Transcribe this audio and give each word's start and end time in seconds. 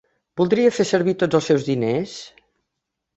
Voldria 0.39 0.69
fer 0.77 0.85
servir 0.91 1.13
tots 1.23 1.39
els 1.39 1.49
seus 1.51 1.65
diners? 1.67 2.15